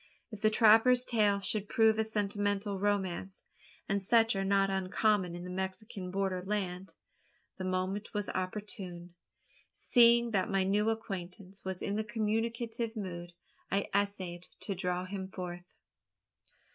[0.31, 3.45] If the trapper's tale should prove a sentimental romance
[3.87, 6.95] and such are not uncommon in the Mexican border land
[7.59, 9.13] the moment was opportune.
[9.75, 13.33] Seeing that my new acquaintance was in the communicative mood,
[13.69, 15.75] I essayed to draw him forth.